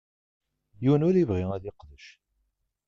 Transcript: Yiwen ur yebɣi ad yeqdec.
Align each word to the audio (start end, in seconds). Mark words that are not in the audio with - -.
Yiwen 0.83 1.05
ur 1.07 1.15
yebɣi 1.17 1.43
ad 1.55 1.63
yeqdec. 1.65 2.05